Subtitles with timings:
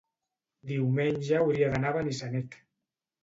[0.69, 2.57] diumenge hauria d'anar a Benissanet.